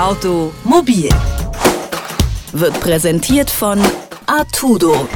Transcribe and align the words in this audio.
Automobil 0.00 1.10
wird 2.54 2.80
präsentiert 2.80 3.50
von 3.50 3.78
Artudo, 4.24 5.06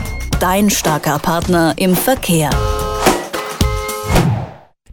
dein 0.41 0.69
starker 0.69 1.19
Partner 1.19 1.73
im 1.79 1.97
Verkehr. 1.97 2.51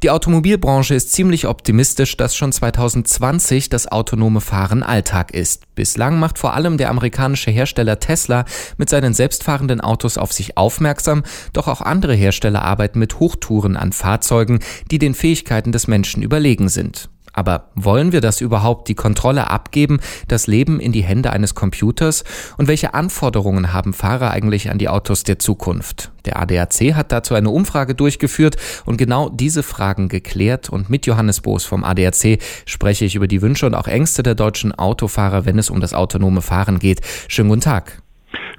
Die 0.02 0.10
Automobilbranche 0.10 0.96
ist 0.96 1.12
ziemlich 1.12 1.46
optimistisch, 1.46 2.16
dass 2.16 2.38
schon 2.38 2.54
2020 2.54 3.68
das 3.68 3.92
autonome 3.92 4.40
Fahren 4.40 4.82
Alltag 4.82 5.34
ist. 5.34 5.76
Bislang 5.76 6.20
macht 6.20 6.40
vor 6.40 6.54
allem 6.54 6.78
der 6.78 6.90
amerikanische 6.90 7.52
Hersteller 7.52 8.00
Tesla 8.00 8.46
mit 8.78 8.90
seinen 8.90 9.14
selbstfahrenden 9.14 9.82
Autos 9.82 10.18
auf 10.18 10.32
sich 10.32 10.56
aufmerksam, 10.56 11.24
doch 11.52 11.68
auch 11.68 11.82
andere 11.82 12.16
Hersteller 12.16 12.62
arbeiten 12.62 12.98
mit 12.98 13.20
Hochtouren 13.20 13.76
an 13.76 13.92
Fahrzeugen, 13.92 14.62
die 14.90 15.00
den 15.00 15.14
Fähigkeiten 15.14 15.74
des 15.74 15.88
Menschen 15.88 16.24
überlegen 16.24 16.70
sind. 16.70 17.10
Aber 17.34 17.70
wollen 17.76 18.12
wir 18.12 18.22
das 18.22 18.42
überhaupt, 18.42 18.88
die 18.88 18.96
Kontrolle 18.96 19.50
abgeben, 19.50 20.00
das 20.28 20.48
Leben 20.48 20.80
in 20.80 20.92
die 20.92 21.04
Hände 21.04 21.32
eines 21.32 21.56
Computers? 21.56 22.24
Und 22.58 22.68
welche 22.68 22.94
Anforderungen 22.94 23.74
haben 23.74 23.94
Fahrer 23.94 24.32
eigentlich 24.32 24.70
an 24.70 24.78
die 24.78 24.90
Autos 24.90 25.24
der 25.24 25.40
Zukunft? 25.40 26.12
Der 26.26 26.40
ADAC 26.40 26.94
hat 26.94 27.12
dazu 27.12 27.34
eine 27.34 27.50
Umfrage 27.50 27.96
durchgeführt 27.96 28.58
und 28.86 28.98
genau 28.98 29.30
diese 29.30 29.64
Fragen 29.64 30.10
geklärt. 30.10 30.70
Und 30.70 30.90
mit 30.90 31.06
Johannes 31.06 31.42
Boos 31.42 31.66
vom 31.66 31.84
ADAC 31.84 32.40
spreche 32.66 33.06
ich 33.06 33.16
über 33.16 33.28
die 33.28 33.42
Wünsche 33.42 33.66
und 33.66 33.76
auch 33.76 33.88
Ängste 33.88 34.24
der 34.24 34.36
deutschen 34.36 34.74
Autofahrer, 34.74 35.46
wenn 35.46 35.58
es 35.58 35.70
um 35.70 35.80
das 35.80 35.94
autonome 35.94 36.42
Fahren 36.42 36.80
geht. 36.80 37.02
Schönen 37.28 37.50
guten 37.50 37.62
Tag. 37.62 38.02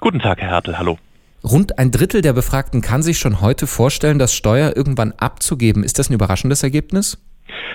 Guten 0.00 0.19
Tag, 0.19 0.39
Herr 0.41 0.50
Hertel. 0.50 0.78
Hallo. 0.78 0.98
Rund 1.45 1.78
ein 1.78 1.91
Drittel 1.91 2.23
der 2.23 2.33
Befragten 2.33 2.80
kann 2.83 3.02
sich 3.02 3.19
schon 3.19 3.41
heute 3.41 3.66
vorstellen, 3.66 4.19
das 4.19 4.33
Steuer 4.33 4.77
irgendwann 4.77 5.12
abzugeben. 5.12 5.83
Ist 5.83 5.98
das 5.98 6.09
ein 6.09 6.14
überraschendes 6.14 6.62
Ergebnis? 6.62 7.19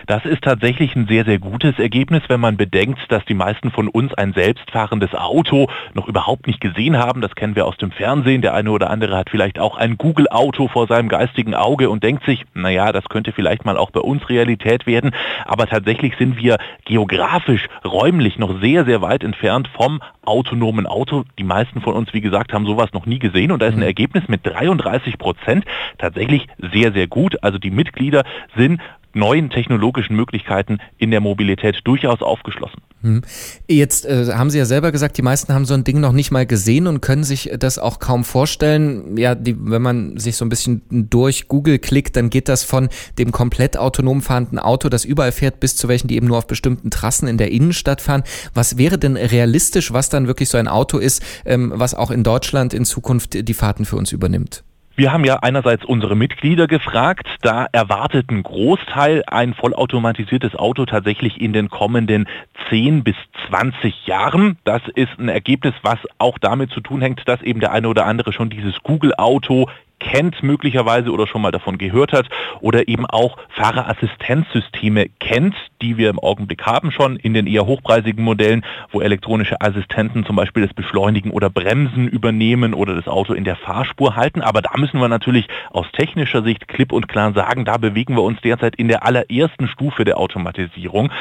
Das 0.06 0.26
ist 0.26 0.44
tatsächlich 0.44 0.96
ein 0.96 1.08
sehr, 1.08 1.26
sehr 1.26 1.40
gutes 1.40 1.80
Ergebnis, 1.80 2.24
wenn 2.28 2.40
man 2.40 2.58
bedenkt, 2.58 3.00
dass 3.10 3.26
die 3.26 3.34
meisten 3.34 3.72
von 3.72 3.88
uns 3.88 4.14
ein 4.14 4.34
selbstfahrendes 4.34 5.14
Auto 5.14 5.70
noch 5.94 6.08
überhaupt 6.08 6.48
nicht 6.48 6.62
gesehen 6.62 6.98
haben. 6.98 7.22
Das 7.22 7.36
kennen 7.36 7.56
wir 7.56 7.66
aus 7.66 7.78
dem 7.78 7.92
Fernsehen. 7.92 8.42
Der 8.42 8.54
eine 8.54 8.72
oder 8.72 8.90
andere 8.90 9.18
hat 9.18 9.30
vielleicht 9.30 9.60
auch 9.60 9.78
ein 9.78 9.98
Google-Auto 9.98 10.68
vor 10.68 10.88
seinem 10.88 11.10
geistigen 11.10 11.56
Auge 11.56 11.90
und 11.90 12.04
denkt 12.04 12.26
sich, 12.26 12.46
naja, 12.54 12.92
das 12.92 13.06
könnte 13.06 13.32
vielleicht 13.32 13.66
mal 13.66 13.78
auch 13.78 13.92
bei 13.92 14.02
uns 14.02 14.28
Realität 14.30 14.88
werden. 14.88 15.12
Aber 15.46 15.68
tatsächlich 15.68 16.16
sind 16.18 16.38
wir 16.38 16.58
geografisch, 16.86 17.68
räumlich 17.84 18.38
noch 18.38 18.62
sehr, 18.62 18.86
sehr 18.86 19.02
weit 19.02 19.24
entfernt 19.24 19.70
vom 19.76 20.02
autonomen 20.28 20.86
Auto. 20.86 21.24
Die 21.40 21.44
meisten 21.44 21.82
von 21.82 21.96
uns, 21.96 22.14
wie 22.14 22.22
gesagt, 22.22 22.54
haben 22.54 22.66
sowas 22.66 22.92
noch 22.94 23.06
nie 23.06 23.20
gesehen 23.20 23.52
und 23.52 23.62
da 23.62 23.68
ist 23.68 23.74
ein 23.74 23.78
mhm. 23.78 23.84
Ergebnis 23.84 24.28
mit 24.28 24.46
33 24.46 25.18
Prozent 25.18 25.66
tatsächlich 25.98 26.48
sehr, 26.74 26.92
sehr 26.92 27.08
gut. 27.08 27.44
Also 27.44 27.58
die 27.58 27.72
Mitglieder 27.72 28.24
sind 28.56 28.82
neuen 29.18 29.50
technologischen 29.50 30.16
Möglichkeiten 30.16 30.78
in 30.98 31.12
der 31.12 31.20
Mobilität 31.20 31.82
durchaus 31.84 32.22
aufgeschlossen. 32.22 32.82
Hm. 33.02 33.22
Jetzt 33.68 34.06
äh, 34.06 34.34
haben 34.34 34.50
Sie 34.50 34.58
ja 34.58 34.66
selber 34.66 34.92
gesagt, 34.92 35.18
die 35.18 35.22
meisten 35.22 35.54
haben 35.54 35.66
so 35.66 35.74
ein 35.74 35.84
Ding 35.84 36.00
noch 36.00 36.14
nicht 36.14 36.32
mal 36.32 36.46
gesehen 36.46 36.88
und 36.88 37.02
können 37.02 37.24
sich 37.24 37.52
das 37.60 37.78
auch 37.78 38.00
kaum 38.00 38.24
vorstellen. 38.24 39.18
Ja, 39.18 39.36
die, 39.36 39.56
wenn 39.60 39.82
man 39.82 40.18
sich 40.18 40.36
so 40.36 40.46
ein 40.46 40.50
bisschen 40.50 40.82
durch 40.90 41.48
Google 41.48 41.78
klickt, 41.78 42.16
dann 42.16 42.30
geht 42.30 42.50
das 42.50 42.64
von 42.64 42.90
dem 43.20 43.32
komplett 43.32 43.78
autonom 43.78 44.22
fahrenden 44.22 44.58
Auto, 44.58 44.90
das 44.90 45.06
überall 45.06 45.32
fährt, 45.32 45.60
bis 45.60 45.76
zu 45.76 45.88
welchen, 45.88 46.08
die 46.08 46.16
eben 46.16 46.28
nur 46.28 46.38
auf 46.38 46.48
bestimmten 46.48 46.90
Trassen 46.90 47.28
in 47.28 47.38
der 47.38 47.52
Innenstadt 47.52 48.02
fahren. 48.02 48.24
Was 48.54 48.78
wäre 48.78 48.98
denn 48.98 49.16
realistisch, 49.16 49.94
was 49.94 50.10
dann 50.10 50.28
wirklich 50.28 50.50
so 50.50 50.58
ein 50.58 50.68
Auto 50.68 50.98
ist, 50.98 51.24
ähm, 51.46 51.72
was 51.76 51.94
auch 51.94 52.12
in 52.12 52.24
Deutschland 52.24 52.74
in 52.74 52.86
Zukunft 52.86 53.48
die 53.48 53.54
Fahrten 53.54 53.86
für 53.86 53.96
uns 53.96 54.12
übernimmt? 54.12 54.64
Wir 55.00 55.14
haben 55.14 55.26
ja 55.26 55.36
einerseits 55.44 55.86
unsere 55.86 56.16
Mitglieder 56.16 56.66
gefragt, 56.66 57.28
da 57.44 57.68
erwartet 57.72 58.32
ein 58.32 58.42
Großteil 58.42 59.22
ein 59.28 59.54
vollautomatisiertes 59.54 60.56
Auto 60.56 60.88
tatsächlich 60.88 61.40
in 61.40 61.54
den 61.54 61.70
kommenden 61.70 62.28
10 62.70 63.04
bis 63.04 63.16
20 63.48 64.08
Jahren. 64.08 64.58
Das 64.64 64.82
ist 64.96 65.20
ein 65.20 65.30
Ergebnis, 65.30 65.76
was 65.84 66.00
auch 66.18 66.40
damit 66.40 66.72
zu 66.72 66.82
tun 66.82 67.04
hängt, 67.04 67.22
dass 67.28 67.44
eben 67.44 67.60
der 67.60 67.74
eine 67.74 67.90
oder 67.90 68.08
andere 68.08 68.34
schon 68.34 68.50
dieses 68.50 68.74
Google-Auto 68.82 69.70
kennt 70.00 70.44
möglicherweise 70.44 71.12
oder 71.12 71.28
schon 71.28 71.42
mal 71.42 71.52
davon 71.52 71.78
gehört 71.78 72.14
hat 72.14 72.28
oder 72.62 72.88
eben 72.88 73.06
auch 73.06 73.38
Fahrerassistenzsysteme 73.50 75.08
kennt, 75.20 75.56
die 75.82 75.98
wir 75.98 76.10
im 76.10 76.20
Augenblick 76.20 76.64
haben 76.66 76.92
schon 76.92 77.18
in 77.18 77.34
den 77.34 77.48
eher 77.48 77.66
hochpreisigen 77.66 78.24
Modellen, 78.24 78.64
wo 78.92 79.02
elektronische 79.02 79.60
Assistenten 79.62 80.26
zum 80.26 80.36
Beispiel 80.36 80.66
das 80.66 80.74
Beschleunigen 80.74 81.32
oder 81.32 81.50
Bremsen 81.50 82.08
übernehmen 82.08 82.74
oder 82.74 82.96
das 82.96 83.08
Auto 83.08 83.34
in 83.34 83.44
der 83.44 83.56
Fahrspur 83.56 84.16
halten. 84.16 84.42
Aber 84.42 84.62
da 84.62 84.72
müssen 84.78 85.00
wir 85.00 85.08
natürlich 85.08 85.48
aus 85.72 85.86
technischer 85.94 86.44
Sicht 86.44 86.68
klipp 86.68 86.92
und 86.92 87.08
klar 87.08 87.34
sagen, 87.34 87.66
da 87.66 87.78
bewegen 87.78 88.16
wir 88.16 88.24
uns 88.24 88.40
derzeit 88.42 88.76
in 88.76 88.88
der 88.88 89.06
allerersten 89.06 89.68
Stufe 89.68 90.06
der 90.06 90.18
Automatisierung. 90.18 91.12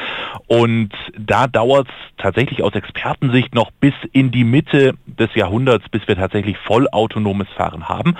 Und 0.47 0.93
da 1.17 1.47
dauert 1.47 1.87
es 1.87 1.93
tatsächlich 2.17 2.63
aus 2.63 2.73
Expertensicht 2.73 3.53
noch 3.53 3.71
bis 3.71 3.93
in 4.11 4.31
die 4.31 4.43
Mitte 4.43 4.95
des 5.05 5.33
Jahrhunderts, 5.35 5.89
bis 5.89 6.07
wir 6.07 6.15
tatsächlich 6.15 6.57
vollautonomes 6.57 7.47
Fahren 7.49 7.89
haben. 7.89 8.15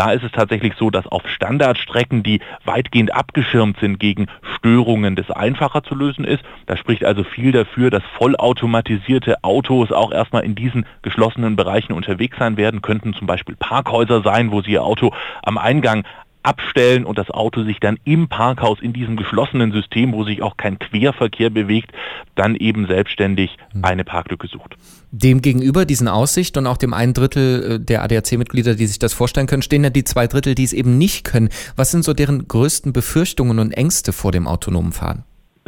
Da 0.00 0.12
ist 0.12 0.24
es 0.24 0.32
tatsächlich 0.32 0.72
so, 0.78 0.88
dass 0.88 1.06
auf 1.06 1.28
Standardstrecken, 1.28 2.22
die 2.22 2.40
weitgehend 2.64 3.12
abgeschirmt 3.12 3.78
sind 3.80 4.00
gegen 4.00 4.28
Störungen, 4.56 5.14
das 5.14 5.30
einfacher 5.30 5.82
zu 5.82 5.94
lösen 5.94 6.24
ist. 6.24 6.42
Da 6.64 6.78
spricht 6.78 7.04
also 7.04 7.22
viel 7.22 7.52
dafür, 7.52 7.90
dass 7.90 8.02
vollautomatisierte 8.16 9.44
Autos 9.44 9.92
auch 9.92 10.10
erstmal 10.10 10.44
in 10.44 10.54
diesen 10.54 10.86
geschlossenen 11.02 11.54
Bereichen 11.54 11.92
unterwegs 11.92 12.38
sein 12.38 12.56
werden, 12.56 12.80
könnten 12.80 13.12
zum 13.12 13.26
Beispiel 13.26 13.56
Parkhäuser 13.56 14.22
sein, 14.22 14.52
wo 14.52 14.62
Sie 14.62 14.70
Ihr 14.70 14.84
Auto 14.84 15.12
am 15.42 15.58
Eingang 15.58 16.04
abstellen 16.42 17.04
und 17.04 17.18
das 17.18 17.30
Auto 17.30 17.64
sich 17.64 17.80
dann 17.80 17.98
im 18.04 18.28
Parkhaus 18.28 18.80
in 18.80 18.92
diesem 18.92 19.16
geschlossenen 19.16 19.72
System, 19.72 20.12
wo 20.12 20.24
sich 20.24 20.42
auch 20.42 20.56
kein 20.56 20.78
Querverkehr 20.78 21.50
bewegt, 21.50 21.92
dann 22.34 22.56
eben 22.56 22.86
selbstständig 22.86 23.56
hm. 23.72 23.84
eine 23.84 24.04
Parklücke 24.04 24.46
sucht. 24.46 24.76
Dem 25.12 25.42
gegenüber 25.42 25.84
diesen 25.84 26.08
Aussicht 26.08 26.56
und 26.56 26.66
auch 26.66 26.76
dem 26.76 26.94
ein 26.94 27.14
Drittel 27.14 27.74
äh, 27.74 27.80
der 27.80 28.02
ADAC-Mitglieder, 28.02 28.74
die 28.74 28.86
sich 28.86 28.98
das 28.98 29.12
vorstellen 29.12 29.46
können, 29.46 29.62
stehen 29.62 29.84
ja 29.84 29.90
die 29.90 30.04
zwei 30.04 30.26
Drittel, 30.26 30.54
die 30.54 30.64
es 30.64 30.72
eben 30.72 30.98
nicht 30.98 31.24
können. 31.24 31.48
Was 31.76 31.90
sind 31.90 32.04
so 32.04 32.14
deren 32.14 32.46
größten 32.46 32.92
Befürchtungen 32.92 33.58
und 33.58 33.72
Ängste 33.72 34.12
vor 34.12 34.32
dem 34.32 34.46
autonomen 34.46 34.92
Fahren? 34.92 35.24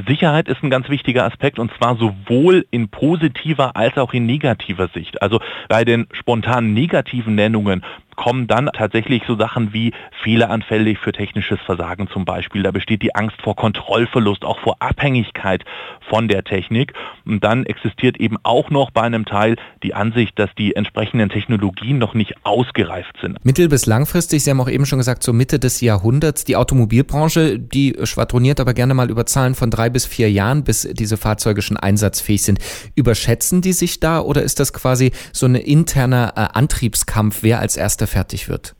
Sicherheit 0.06 0.48
ist 0.48 0.62
ein 0.62 0.70
ganz 0.70 0.88
wichtiger 0.88 1.24
Aspekt 1.24 1.58
und 1.58 1.70
zwar 1.76 1.96
sowohl 1.96 2.66
in 2.70 2.88
positiver 2.88 3.76
als 3.76 3.96
auch 3.98 4.14
in 4.14 4.26
negativer 4.26 4.88
Sicht. 4.88 5.20
Also 5.20 5.40
bei 5.68 5.84
den 5.84 6.06
spontanen 6.12 6.72
negativen 6.72 7.34
Nennungen 7.34 7.84
kommen 8.22 8.46
dann 8.46 8.70
tatsächlich 8.72 9.24
so 9.26 9.36
Sachen 9.36 9.72
wie 9.72 9.92
fehleranfällig 10.22 10.98
für 10.98 11.10
technisches 11.10 11.58
Versagen 11.66 12.08
zum 12.08 12.24
Beispiel. 12.24 12.62
Da 12.62 12.70
besteht 12.70 13.02
die 13.02 13.16
Angst 13.16 13.36
vor 13.42 13.56
Kontrollverlust, 13.56 14.44
auch 14.44 14.60
vor 14.60 14.76
Abhängigkeit 14.78 15.64
von 16.08 16.28
der 16.28 16.44
Technik. 16.44 16.92
Und 17.24 17.42
dann 17.42 17.66
existiert 17.66 18.18
eben 18.20 18.36
auch 18.44 18.70
noch 18.70 18.92
bei 18.92 19.02
einem 19.02 19.24
Teil 19.24 19.56
die 19.82 19.94
Ansicht, 19.94 20.38
dass 20.38 20.50
die 20.56 20.76
entsprechenden 20.76 21.30
Technologien 21.30 21.98
noch 21.98 22.14
nicht 22.14 22.34
ausgereift 22.44 23.16
sind. 23.20 23.44
Mittel- 23.44 23.68
bis 23.68 23.86
langfristig, 23.86 24.44
Sie 24.44 24.50
haben 24.50 24.60
auch 24.60 24.68
eben 24.68 24.86
schon 24.86 24.98
gesagt, 24.98 25.24
zur 25.24 25.34
Mitte 25.34 25.58
des 25.58 25.80
Jahrhunderts, 25.80 26.44
die 26.44 26.54
Automobilbranche, 26.54 27.58
die 27.58 27.96
schwadroniert 28.04 28.60
aber 28.60 28.72
gerne 28.72 28.94
mal 28.94 29.10
über 29.10 29.26
Zahlen 29.26 29.56
von 29.56 29.70
drei 29.70 29.90
bis 29.90 30.06
vier 30.06 30.30
Jahren, 30.30 30.62
bis 30.62 30.82
diese 30.92 31.16
Fahrzeuge 31.16 31.60
schon 31.60 31.76
einsatzfähig 31.76 32.42
sind. 32.42 32.60
Überschätzen 32.94 33.62
die 33.62 33.72
sich 33.72 33.98
da 33.98 34.20
oder 34.20 34.44
ist 34.44 34.60
das 34.60 34.72
quasi 34.72 35.10
so 35.32 35.46
ein 35.46 35.56
interner 35.56 36.34
äh, 36.36 36.56
Antriebskampf, 36.56 37.38
wer 37.42 37.58
als 37.58 37.76
erster 37.76 38.06
fertig 38.12 38.48
wird? 38.48 38.74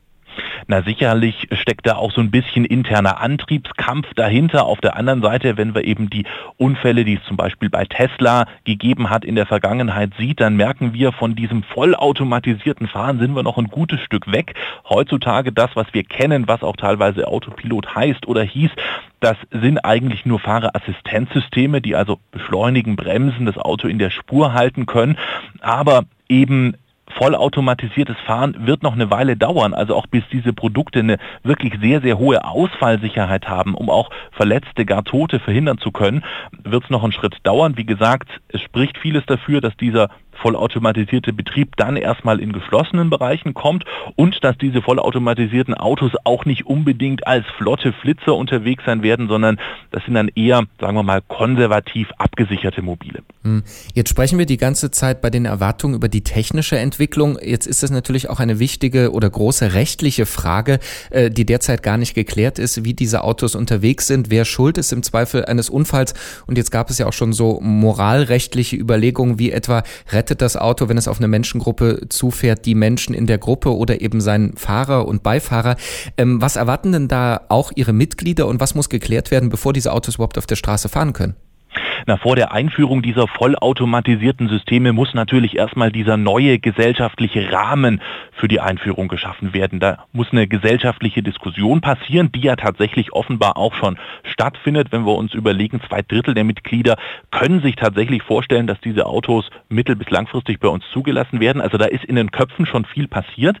Na 0.67 0.81
sicherlich 0.81 1.47
steckt 1.51 1.85
da 1.87 1.95
auch 1.95 2.11
so 2.11 2.21
ein 2.21 2.31
bisschen 2.31 2.65
interner 2.65 3.19
Antriebskampf 3.19 4.13
dahinter. 4.15 4.65
Auf 4.65 4.79
der 4.79 4.95
anderen 4.95 5.21
Seite, 5.21 5.57
wenn 5.57 5.75
wir 5.75 5.83
eben 5.83 6.09
die 6.09 6.25
Unfälle, 6.57 7.03
die 7.03 7.15
es 7.15 7.23
zum 7.25 7.37
Beispiel 7.37 7.69
bei 7.69 7.85
Tesla 7.85 8.45
gegeben 8.63 9.09
hat 9.09 9.25
in 9.25 9.35
der 9.35 9.45
Vergangenheit 9.45 10.11
sieht, 10.17 10.39
dann 10.39 10.55
merken 10.55 10.93
wir, 10.93 11.11
von 11.11 11.35
diesem 11.35 11.63
vollautomatisierten 11.63 12.87
Fahren 12.87 13.19
sind 13.19 13.35
wir 13.35 13.43
noch 13.43 13.57
ein 13.57 13.67
gutes 13.67 13.99
Stück 14.01 14.31
weg. 14.31 14.55
Heutzutage 14.87 15.51
das, 15.51 15.71
was 15.75 15.87
wir 15.91 16.03
kennen, 16.03 16.47
was 16.47 16.63
auch 16.63 16.77
teilweise 16.77 17.27
Autopilot 17.27 17.95
heißt 17.95 18.27
oder 18.27 18.43
hieß, 18.43 18.71
das 19.19 19.37
sind 19.51 19.83
eigentlich 19.85 20.25
nur 20.25 20.39
Fahrerassistenzsysteme, 20.39 21.81
die 21.81 21.95
also 21.95 22.19
beschleunigen, 22.31 22.95
bremsen, 22.95 23.45
das 23.45 23.57
Auto 23.57 23.87
in 23.87 23.99
der 23.99 24.09
Spur 24.09 24.53
halten 24.53 24.85
können, 24.85 25.17
aber 25.61 26.03
eben 26.27 26.75
vollautomatisiertes 27.17 28.17
Fahren 28.25 28.67
wird 28.67 28.83
noch 28.83 28.93
eine 28.93 29.11
Weile 29.11 29.37
dauern, 29.37 29.73
also 29.73 29.95
auch 29.95 30.07
bis 30.07 30.23
diese 30.31 30.53
Produkte 30.53 30.99
eine 30.99 31.17
wirklich 31.43 31.73
sehr, 31.81 32.01
sehr 32.01 32.17
hohe 32.17 32.43
Ausfallsicherheit 32.43 33.47
haben, 33.47 33.75
um 33.75 33.89
auch 33.89 34.09
Verletzte, 34.31 34.85
gar 34.85 35.03
Tote 35.03 35.39
verhindern 35.39 35.77
zu 35.77 35.91
können, 35.91 36.23
wird 36.63 36.85
es 36.85 36.89
noch 36.89 37.03
einen 37.03 37.11
Schritt 37.11 37.37
dauern. 37.43 37.77
Wie 37.77 37.85
gesagt, 37.85 38.29
es 38.49 38.61
spricht 38.61 38.97
vieles 38.97 39.25
dafür, 39.25 39.61
dass 39.61 39.75
dieser 39.77 40.09
vollautomatisierte 40.41 41.33
Betrieb 41.33 41.75
dann 41.77 41.95
erstmal 41.95 42.39
in 42.39 42.51
geschlossenen 42.51 43.09
Bereichen 43.09 43.53
kommt 43.53 43.85
und 44.15 44.43
dass 44.43 44.57
diese 44.57 44.81
vollautomatisierten 44.81 45.73
Autos 45.73 46.11
auch 46.23 46.45
nicht 46.45 46.65
unbedingt 46.65 47.25
als 47.27 47.45
flotte 47.57 47.93
Flitzer 47.93 48.35
unterwegs 48.35 48.83
sein 48.85 49.03
werden, 49.03 49.27
sondern 49.27 49.59
das 49.91 50.03
sind 50.05 50.15
dann 50.15 50.29
eher, 50.35 50.63
sagen 50.79 50.95
wir 50.95 51.03
mal, 51.03 51.21
konservativ 51.21 52.09
abgesicherte 52.17 52.81
Mobile. 52.81 53.19
Hm. 53.43 53.63
Jetzt 53.93 54.09
sprechen 54.09 54.39
wir 54.39 54.45
die 54.45 54.57
ganze 54.57 54.91
Zeit 54.91 55.21
bei 55.21 55.29
den 55.29 55.45
Erwartungen 55.45 55.95
über 55.95 56.09
die 56.09 56.23
technische 56.23 56.77
Entwicklung. 56.77 57.37
Jetzt 57.41 57.67
ist 57.67 57.83
das 57.83 57.91
natürlich 57.91 58.29
auch 58.29 58.39
eine 58.39 58.59
wichtige 58.59 59.11
oder 59.11 59.29
große 59.29 59.73
rechtliche 59.73 60.25
Frage, 60.25 60.79
äh, 61.11 61.29
die 61.29 61.45
derzeit 61.45 61.83
gar 61.83 61.97
nicht 61.97 62.13
geklärt 62.13 62.59
ist, 62.59 62.83
wie 62.83 62.93
diese 62.93 63.23
Autos 63.23 63.55
unterwegs 63.55 64.07
sind, 64.07 64.29
wer 64.29 64.45
schuld 64.45 64.77
ist 64.77 64.91
im 64.91 65.03
Zweifel 65.03 65.45
eines 65.45 65.69
Unfalls. 65.69 66.13
Und 66.47 66.57
jetzt 66.57 66.71
gab 66.71 66.89
es 66.89 66.97
ja 66.97 67.07
auch 67.07 67.13
schon 67.13 67.33
so 67.33 67.59
moralrechtliche 67.61 68.75
Überlegungen, 68.75 69.39
wie 69.39 69.51
etwa 69.51 69.83
rettet 70.23 70.41
das 70.41 70.55
Auto, 70.55 70.87
wenn 70.87 70.97
es 70.97 71.09
auf 71.09 71.17
eine 71.17 71.27
Menschengruppe 71.27 72.07
zufährt, 72.07 72.65
die 72.65 72.75
Menschen 72.75 73.13
in 73.13 73.27
der 73.27 73.37
Gruppe 73.37 73.75
oder 73.75 73.99
eben 73.99 74.21
seinen 74.21 74.55
Fahrer 74.55 75.05
und 75.05 75.21
Beifahrer. 75.21 75.75
Ähm, 76.17 76.41
was 76.41 76.55
erwarten 76.55 76.93
denn 76.93 77.07
da 77.09 77.41
auch 77.49 77.73
Ihre 77.75 77.91
Mitglieder 77.91 78.47
und 78.47 78.61
was 78.61 78.73
muss 78.73 78.89
geklärt 78.89 79.31
werden, 79.31 79.49
bevor 79.49 79.73
diese 79.73 79.91
Autos 79.91 80.15
überhaupt 80.15 80.37
auf 80.37 80.47
der 80.47 80.55
Straße 80.55 80.87
fahren 80.87 81.11
können? 81.11 81.35
Na, 82.05 82.17
vor 82.17 82.35
der 82.35 82.51
Einführung 82.51 83.01
dieser 83.01 83.29
vollautomatisierten 83.29 84.49
Systeme 84.49 84.91
muss 84.91 85.13
natürlich 85.13 85.55
erstmal 85.55 85.89
dieser 85.89 86.17
neue 86.17 86.59
gesellschaftliche 86.59 87.53
Rahmen 87.53 88.01
für 88.33 88.49
die 88.49 88.59
Einführung 88.59 89.07
geschaffen 89.07 89.53
werden. 89.53 89.79
Da 89.79 90.05
muss 90.11 90.27
eine 90.31 90.45
gesellschaftliche 90.45 91.23
Diskussion 91.23 91.79
passieren, 91.79 92.29
die 92.33 92.41
ja 92.41 92.57
tatsächlich 92.57 93.13
offenbar 93.13 93.55
auch 93.55 93.73
schon 93.73 93.97
stattfindet. 94.23 94.91
Wenn 94.91 95.05
wir 95.05 95.15
uns 95.15 95.33
überlegen, 95.33 95.79
zwei 95.87 96.01
Drittel 96.01 96.33
der 96.33 96.43
Mitglieder 96.43 96.97
können 97.31 97.61
sich 97.61 97.77
tatsächlich 97.77 98.21
vorstellen, 98.21 98.67
dass 98.67 98.81
diese 98.81 99.05
Autos 99.05 99.49
mittel- 99.69 99.95
bis 99.95 100.09
langfristig 100.09 100.59
bei 100.59 100.67
uns 100.67 100.83
zugelassen 100.91 101.39
werden. 101.39 101.61
Also 101.61 101.77
da 101.77 101.85
ist 101.85 102.03
in 102.03 102.15
den 102.17 102.31
Köpfen 102.31 102.65
schon 102.65 102.83
viel 102.83 103.07
passiert. 103.07 103.57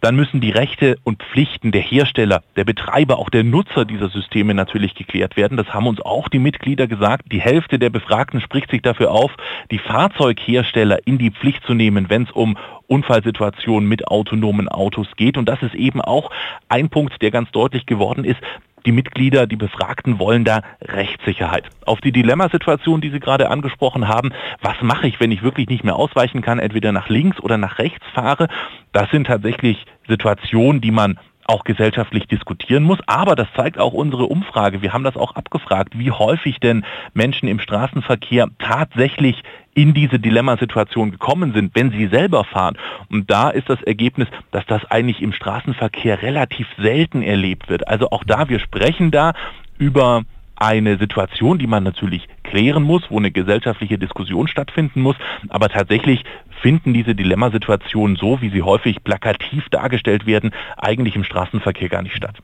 Dann 0.00 0.16
müssen 0.16 0.40
die 0.40 0.50
Rechte 0.50 0.96
und 1.04 1.22
Pflichten 1.22 1.70
der 1.70 1.82
Hersteller, 1.82 2.42
der 2.56 2.64
Betreiber, 2.64 3.20
auch 3.20 3.30
der 3.30 3.44
Nutzer 3.44 3.84
dieser 3.84 4.08
Systeme 4.08 4.52
natürlich 4.52 4.96
geklärt 4.96 5.36
werden. 5.36 5.56
Das 5.56 5.72
haben 5.72 5.86
uns 5.86 6.00
auch 6.00 6.28
die 6.28 6.40
Mitglieder 6.40 6.88
gesagt. 6.88 7.30
Die 7.30 7.40
Hälfte 7.40 7.78
der 7.84 7.90
Befragten 7.90 8.40
spricht 8.40 8.70
sich 8.70 8.80
dafür 8.80 9.10
auf, 9.10 9.30
die 9.70 9.78
Fahrzeughersteller 9.78 11.06
in 11.06 11.18
die 11.18 11.30
Pflicht 11.30 11.62
zu 11.66 11.74
nehmen, 11.74 12.08
wenn 12.08 12.22
es 12.22 12.30
um 12.30 12.56
Unfallsituationen 12.86 13.86
mit 13.86 14.08
autonomen 14.08 14.68
Autos 14.68 15.06
geht. 15.16 15.36
Und 15.36 15.50
das 15.50 15.62
ist 15.62 15.74
eben 15.74 16.00
auch 16.00 16.30
ein 16.70 16.88
Punkt, 16.88 17.20
der 17.20 17.30
ganz 17.30 17.50
deutlich 17.50 17.84
geworden 17.84 18.24
ist. 18.24 18.40
Die 18.86 18.92
Mitglieder, 18.92 19.46
die 19.46 19.56
Befragten 19.56 20.18
wollen 20.18 20.44
da 20.44 20.62
Rechtssicherheit. 20.80 21.64
Auf 21.84 22.00
die 22.00 22.12
Dilemmasituation, 22.12 23.02
die 23.02 23.10
Sie 23.10 23.20
gerade 23.20 23.50
angesprochen 23.50 24.08
haben, 24.08 24.32
was 24.62 24.80
mache 24.80 25.06
ich, 25.06 25.20
wenn 25.20 25.32
ich 25.32 25.42
wirklich 25.42 25.68
nicht 25.68 25.84
mehr 25.84 25.96
ausweichen 25.96 26.40
kann, 26.40 26.58
entweder 26.58 26.90
nach 26.92 27.10
links 27.10 27.38
oder 27.40 27.58
nach 27.58 27.78
rechts 27.78 28.04
fahre, 28.14 28.48
das 28.92 29.10
sind 29.10 29.26
tatsächlich 29.26 29.84
Situationen, 30.08 30.80
die 30.80 30.90
man 30.90 31.18
auch 31.46 31.64
gesellschaftlich 31.64 32.26
diskutieren 32.26 32.82
muss. 32.82 32.98
Aber 33.06 33.34
das 33.34 33.48
zeigt 33.54 33.78
auch 33.78 33.92
unsere 33.92 34.24
Umfrage. 34.24 34.82
Wir 34.82 34.92
haben 34.92 35.04
das 35.04 35.16
auch 35.16 35.34
abgefragt, 35.34 35.98
wie 35.98 36.10
häufig 36.10 36.60
denn 36.60 36.84
Menschen 37.12 37.48
im 37.48 37.60
Straßenverkehr 37.60 38.48
tatsächlich 38.58 39.42
in 39.74 39.92
diese 39.92 40.18
Dilemmasituation 40.18 41.10
gekommen 41.10 41.52
sind, 41.52 41.74
wenn 41.74 41.90
sie 41.90 42.06
selber 42.06 42.44
fahren. 42.44 42.78
Und 43.10 43.30
da 43.30 43.50
ist 43.50 43.68
das 43.68 43.82
Ergebnis, 43.82 44.28
dass 44.52 44.64
das 44.66 44.84
eigentlich 44.90 45.20
im 45.20 45.32
Straßenverkehr 45.32 46.22
relativ 46.22 46.68
selten 46.78 47.22
erlebt 47.22 47.68
wird. 47.68 47.88
Also 47.88 48.10
auch 48.10 48.24
da, 48.24 48.48
wir 48.48 48.60
sprechen 48.60 49.10
da 49.10 49.32
über 49.78 50.22
eine 50.56 50.98
Situation, 50.98 51.58
die 51.58 51.66
man 51.66 51.82
natürlich 51.82 52.28
klären 52.44 52.84
muss, 52.84 53.02
wo 53.10 53.18
eine 53.18 53.32
gesellschaftliche 53.32 53.98
Diskussion 53.98 54.46
stattfinden 54.48 55.00
muss. 55.00 55.16
Aber 55.48 55.68
tatsächlich 55.68 56.24
finden 56.60 56.94
diese 56.94 57.14
Dilemmasituationen 57.14 58.16
so, 58.16 58.40
wie 58.40 58.50
sie 58.50 58.62
häufig 58.62 59.02
plakativ 59.04 59.68
dargestellt 59.70 60.26
werden, 60.26 60.52
eigentlich 60.76 61.16
im 61.16 61.24
Straßenverkehr 61.24 61.88
gar 61.88 62.02
nicht 62.02 62.16
statt. 62.16 62.36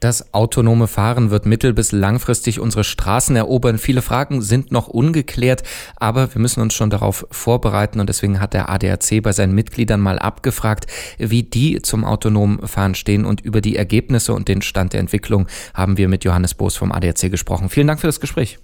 Das 0.00 0.32
autonome 0.32 0.86
Fahren 0.86 1.30
wird 1.30 1.44
mittel- 1.44 1.72
bis 1.72 1.90
langfristig 1.90 2.60
unsere 2.60 2.84
Straßen 2.84 3.34
erobern. 3.34 3.78
Viele 3.78 4.00
Fragen 4.00 4.42
sind 4.42 4.70
noch 4.70 4.86
ungeklärt, 4.86 5.64
aber 5.96 6.32
wir 6.32 6.40
müssen 6.40 6.60
uns 6.60 6.74
schon 6.74 6.90
darauf 6.90 7.26
vorbereiten 7.32 7.98
und 7.98 8.08
deswegen 8.08 8.40
hat 8.40 8.54
der 8.54 8.68
ADAC 8.68 9.20
bei 9.22 9.32
seinen 9.32 9.54
Mitgliedern 9.54 10.00
mal 10.00 10.20
abgefragt, 10.20 10.86
wie 11.18 11.42
die 11.42 11.82
zum 11.82 12.04
autonomen 12.04 12.66
Fahren 12.68 12.94
stehen 12.94 13.24
und 13.24 13.40
über 13.40 13.60
die 13.60 13.74
Ergebnisse 13.74 14.34
und 14.34 14.46
den 14.46 14.62
Stand 14.62 14.92
der 14.92 15.00
Entwicklung 15.00 15.48
haben 15.74 15.96
wir 15.98 16.08
mit 16.08 16.24
Johannes 16.24 16.54
Boos 16.54 16.76
vom 16.76 16.92
ADAC 16.92 17.30
gesprochen. 17.30 17.68
Vielen 17.68 17.88
Dank 17.88 18.00
für 18.00 18.06
das 18.06 18.20
Gespräch. 18.20 18.58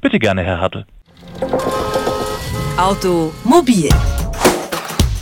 Bitte 0.00 0.20
gerne, 0.20 0.44
Herr 0.44 0.60
Hartl. 0.60 0.86
Automobil 2.76 3.88